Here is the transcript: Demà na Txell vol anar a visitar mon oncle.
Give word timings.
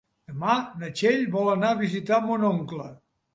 Demà 0.29 0.53
na 0.83 0.89
Txell 0.99 1.27
vol 1.35 1.51
anar 1.51 1.69
a 1.75 1.79
visitar 1.83 2.19
mon 2.31 2.49
oncle. 2.51 2.89